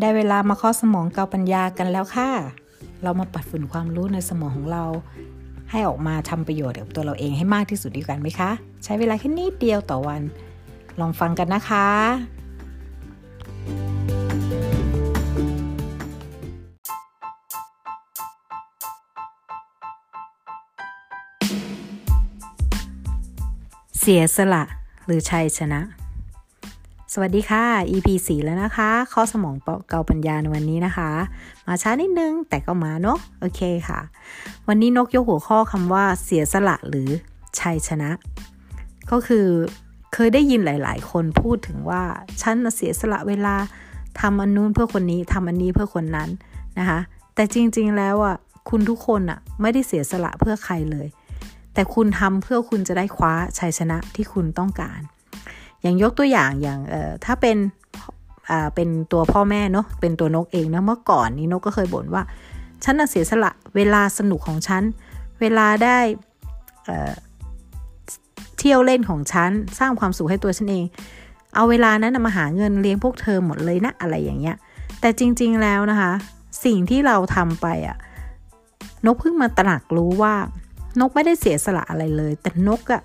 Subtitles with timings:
[0.00, 2.30] ได้เวลามาข้อสมองเกาปัญญากันแล้วค่ะ
[3.02, 4.84] เรามาปัดฝุ่นความรู้ในสมองของเรา
[5.70, 8.50] ให้ออกมาทำประโยชน์กับตัวเราเองให้มากที่สุดดีกันไหมคะ
[8.84, 10.22] ใช้เวลาแค่นิดเดียวต่อวัน
[11.00, 11.88] ลองฟังกันนะคะ
[23.98, 24.62] เสียสละ
[25.06, 25.80] หรือชัยชนะ
[27.18, 29.56] สวัสดีค่ะ EP 4 แล้วนะคะ ข้อสมอง
[29.88, 31.10] เกาปัญญาในวันนี้นะคะ
[31.66, 34.00] มาช้านิดนึง แต่ก็มาเนาะโอเคค่ะ
[34.68, 37.08] วันนี้นกยกหัวข้อคำว่าเสียสละหรือ
[37.58, 38.10] ชัยชนะ
[39.10, 39.46] ก็คือ
[40.14, 42.02] เคยได้ยินหลาย ๆ คนพูดถึงว่า
[42.42, 43.56] ฉันเสียสละเวลา
[44.20, 46.28] ทำอันนู้นเพื่อคนนี้ทำอันนี้เพื่อคนนั้น
[46.78, 46.98] นะคะ
[47.34, 48.36] แต่จริง ๆ แล้วอะ
[48.70, 51.08] คุณทุกคนอะไม่ได้เสียสละเพื่อใครเลย
[51.74, 55.00] แต่คุณทำเพื่อคุณจะได้คว้าชัยชนะที่คุณต้องการ
[55.86, 57.56] อย่างยกตัวอย่างอย่างเอ่อถ้าเป็น
[58.50, 62.22] อ่าเป็นตัวพ่อแม่เนาะเป็นตัวนกเองนะเมื่อก่อนนี้นกก็เคยบ่นว่า
[62.84, 64.82] ฉันเสียสละเวลาสนุกของฉัน
[65.40, 65.98] เวลาได้
[66.84, 67.12] เอ่อ
[68.58, 70.84] เที่ยวเล่นของฉัน สร้างความสุขให้ตัวฉันเอง
[71.54, 74.56] เอาเวลานั้นมาหาเงินเลี้ยงพวกเธอหมดเลยนะอะไรอย่างเงี้ย
[75.00, 76.12] แต่จริง ๆแล้วนะคะ
[76.64, 77.96] สิ่งที่เราทำไปอะ่ะ
[79.06, 80.34] นกเพิ่งมาตระหนักรู้ว่า
[81.00, 83.02] นกไม่ได้เสียสละอะไรเลย แต่นกอะ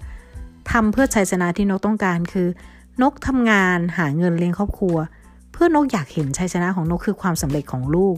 [0.72, 2.48] ทำเพื่อชัยชนะที่นกต้องการคือ
[3.02, 4.96] นกทำงานหาเงินเลี้ยงครอบครัว
[5.52, 8.18] เพื่อนกอยากเห็นชัยชนะของนกคือความสำเร็จของลูก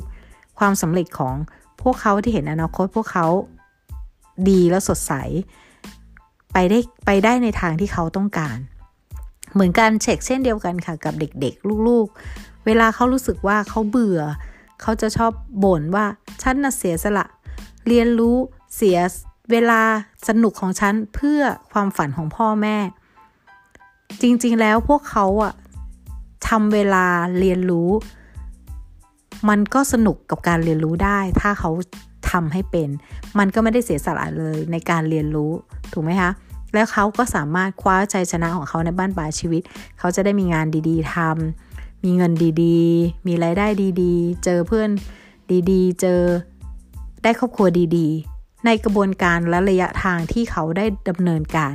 [0.59, 1.35] ความสำเร็จของ
[1.81, 3.27] พวกเขาที่เห็นอนาคตพวกเขา
[4.49, 5.13] ดีและสดใส
[6.53, 8.57] ไปได้ไปได้ในทางที่เขาต้องการ
[9.53, 14.21] เหมือนกันเช็คเช่นเดียวกันค่ะกับเด็กๆ ลูกๆ เวลาเขารู้สึกว่าเขาเบื่อ
[14.81, 15.31] เขาจะชอบ
[15.63, 16.05] บ่นว่า
[16.41, 17.25] ฉันน่ะเสียสละ
[17.87, 18.35] เรียนรู้
[18.75, 18.97] เสีย
[19.51, 19.81] เวลา
[20.27, 21.41] สนุกของฉันเพื่อ
[21.71, 22.77] ความฝันของพ่อแม่
[24.21, 25.53] จริงๆแล้วพวกเขาอะ
[26.47, 27.05] ทำเวลา
[27.39, 27.89] เรียนรู้
[29.49, 31.71] มันก็สนุกกับการเรียนรู้ได้ ถ้าเขา
[32.31, 32.89] ทำให้เป็น
[33.39, 35.51] มันก็ไม่ได้เสียสละเลยในการเรียนรู้
[35.93, 36.31] ถูกไหมคะ
[36.73, 39.61] แล้วเขาก็สามารถคว้าชัยชนะของเขาในบ้านปลายชีวิต
[39.99, 42.31] เขาจะได้มีงานดีๆทำมีเงิน
[42.63, 43.67] ดีๆ มีรายได้
[44.01, 44.89] ดีๆ เจอเพื่อน
[45.71, 46.21] ดีๆ เจอ
[47.23, 47.67] ได้ครอบครัว
[47.97, 48.32] ดีๆ
[48.65, 51.73] ในกระบวนการและระยะทางที่เขาได้ดำเนินการ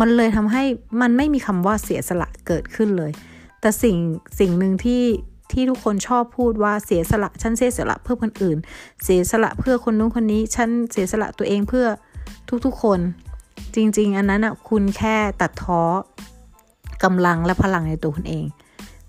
[0.00, 0.62] มันเลยทำให้
[1.00, 3.12] มันไม่มีคำว่าเสียสละเกิดขึ้นเลย
[3.60, 3.96] แต่สิ่ง
[4.38, 5.04] สิ่งหนึ่งที่
[5.52, 8.58] ที่ทุกคนชอบพูดว่าเสียสละฉันเสียสละเพื่อคนอื่น
[9.04, 11.86] เสียสละเพื่อคนนู้นคนนี้ฉันเสียสละตัวเองเพื่อ
[12.64, 13.00] ทุกๆคน
[13.74, 15.82] จริง ๆ อันนั้นอะคุณแค่ตัดท้อ
[17.04, 18.44] กำลังและพลังในตัวคุณเอง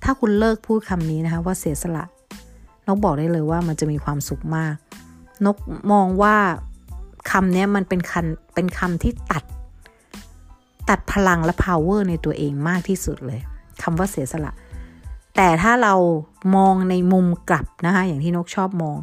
[0.03, 2.03] ถ้าคุณเลิกพูดคำนี้นะคะว่าเสียสละ
[2.87, 4.75] นกบอกได้เลยว่ามันจะมีความสุขมาก
[5.45, 5.57] นก
[5.91, 6.35] มองว่า
[7.31, 9.43] คำนี้มันเป็นคันเป็นคำที่ตัด
[10.89, 13.39] ตัดพลังและ power ในตัวเองมากที่สุดเลย
[13.83, 14.51] คำว่าเสียสละ
[15.35, 15.93] แต่ถ้าเรา
[16.55, 18.97] มองในมุมกลับนะคะอย่างที่นกชอบมอง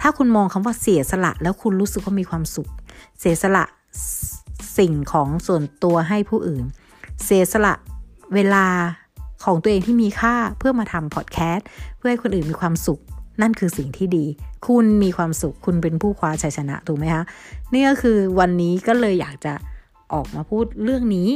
[0.00, 2.70] ถ้าคุณมองคำว่าเสียสละ แล้วคุณรู้สึกว่ามีความสุข
[3.18, 3.64] เสียสละ
[4.78, 6.64] สิ่งของส่วนตัวให้ผู้อื่น
[7.24, 7.74] เสียสละ
[8.34, 8.66] เวลา
[9.44, 11.66] ของตัวเองที่มีค่าเพื่อมาทำพอดแคสต์
[11.96, 13.00] เพื่อให้คนอื่นมีความสุข
[13.42, 14.24] นั่นคือสิ่งที่ดี
[14.66, 17.22] คุณมีความสุข คุณเป็นผู้คว้าชัยชนะถูกไหมคะ
[17.72, 19.54] นี่ก็คือวันนี้ก็เลยอยากจะ
[20.12, 21.28] ออกมาพูดเรื่องนี้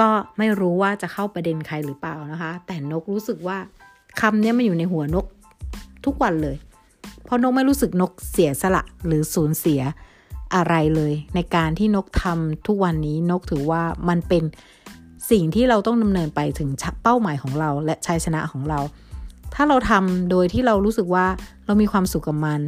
[0.00, 3.58] ก็ไม่รู้ว่าจะเข้าประเด็นใครหรือเปล่านะคะ แต่นกรู้สึกว่า
[4.20, 5.26] คำนี้มันอยู่ในหัวนก
[6.04, 6.56] ทุกวันเลย
[7.24, 9.80] เพราะนกไม่รู้สึกนกเสียสละหรือสูญเสีย
[10.54, 14.44] อะไรเลย ในการที่นกทำทุกวันนี้นกถือว่ามันเป็น
[15.30, 16.70] สิ่งที่เราต้องดำเนินไปถึง
[17.02, 18.80] เป้าหมายของเราและชัยชนะของเรา
[19.54, 21.26] ถ้าเราทำโดยที่เรารู้สึกว่า
[21.66, 22.60] เรามีความสุขกับมัน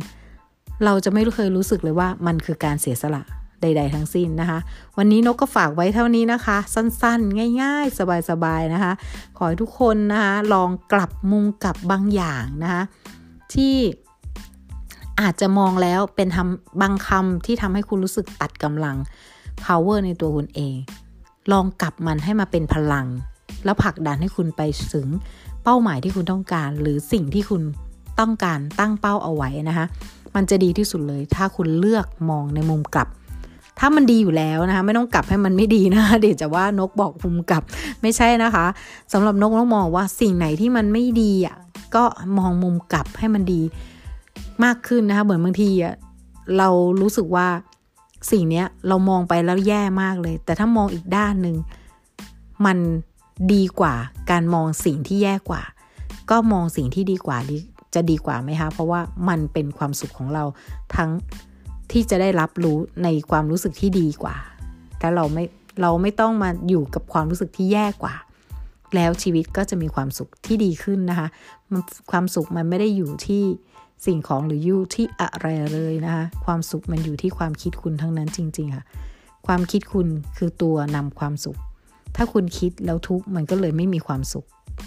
[0.84, 3.22] เราจะไม่เคยรู้สึกเลยว่ามันคือการเสียสละ
[3.62, 4.58] ใด ๆ ทั้งสิ้นนะคะ
[4.98, 7.98] วันนี้นกก็ฝากไว้เท่านี้นะคะ สั้นๆ ง่าย ๆ
[8.30, 8.92] สบาย ๆ นะคะ
[9.36, 12.82] ขอให้ทุกคนนะคะลองกลับมุมกับบางอย่างนะคะ
[13.54, 13.74] ที่
[15.20, 18.96] อาจจะมองแล้วเป็นทำบางคำที่ทำให้คุณรู้สึกตัดกำลัง
[19.64, 20.76] power ในตัวคุณเอง
[21.52, 23.06] ลองกลับมันให้มาเป็นพลัง
[23.64, 24.62] แล้วผลักดันให้คุณไป
[24.92, 25.06] ถึง
[25.68, 27.62] เป้าหมายที่คุณต้องการ หรือสิ่งที่คุณ
[28.20, 29.86] ต้องการตั้งเป้าเอาไว้นะคะ
[30.34, 33.08] มันจะดีที่สุดเลย ถ้าคุณเลือกมองในมุมกลับ
[33.78, 37.62] ถ้ามันดีอยู่แล้วนะคะ ไม่ต้องกลับให้มันไม่ดีนะเดี๋ยวจะว่านกบอกมุมกลับ
[38.02, 38.66] ไม่ใช่นะคะ
[39.12, 41.56] สำหรับนกต้องมองว่าสิ่งไหนที่มันไม่ดีอะ
[41.94, 42.04] ก็
[42.38, 43.62] มองมุมกลับให้มันดี
[44.64, 45.94] มากขึ้นนะคะเหมือนบางทีอะ
[46.58, 46.68] เรา
[47.00, 47.46] รู้สึกว่า
[48.30, 51.56] สิ่งเนี้ยเรามองไปแล้วแย่มากเลย แต่ถ้ามองอีกด้านหนึ่ง
[52.64, 52.78] มัน
[53.54, 53.94] ดีกว่า
[54.30, 55.62] การมองสิ่งที่แย่กว่า
[56.30, 57.38] ก็มองสิ่งที่ดีกว่า
[57.94, 60.44] จะดีกว่าไหมคะ เพราะว่ามันเป็นความสุขของเรา
[60.96, 61.10] ทั้ง
[61.92, 64.36] ที่จะได้รับรู้ในความรู้สึกที่ดีกว่า
[64.98, 65.44] แต่เราไม่
[65.82, 68.14] เราไม่ต้องมาอยู่กับความรู้สึกที่แย่กว่า
[68.94, 71.28] แล้วชีวิตก็จะมีความสุขที่ดีขึ้นนะคะ
[72.10, 73.44] ความสุขมันไม่ได้อยู่ที่
[74.06, 78.84] สิ่งของหรืออยู่ที่อะไรเลยนะคะความสุขมันอยู่ที่ความคิดคุณทั้งนั้นจริง ๆ ค่ะ
[79.46, 81.58] ความคิดคุณคือตัวนำความสุข
[82.16, 84.46] ถ้าคุณคิดแล้วทุกมันก็เลยไม่มีความสุข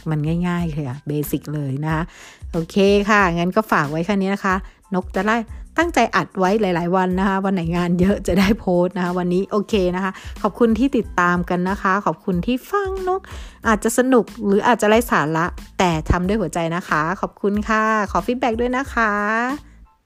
[0.10, 2.04] มันง่ายๆเลยค่ะ basic เลยนะคะ
[2.52, 2.76] โอเค
[3.10, 4.56] ค่ะ งั้นก็ฝากไว้แค่นี้นะคะ
[4.94, 5.38] นกจะได้
[5.78, 10.12] ตั้งใจอัดไว้หลาย ๆ วันนะคะ วันไหนงานเยอะจะได้โพสต์นะคะ วันนี้โอเคนะคะ
[10.42, 13.22] ขอบคุณที่ติดตามกันนะคะ ขอบคุณที่ฟังนก
[13.68, 15.46] อาจจะสนุกหรืออาจจะไร้สาระ
[15.80, 19.14] แต่ทำด้วยหัวใจนะคะ ขอบคุณค่ะ ขอ feedback ด้วยนะคะ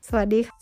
[0.07, 0.55] สวัสดีค่ะ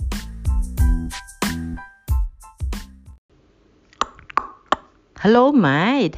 [5.23, 6.17] Hello, mate.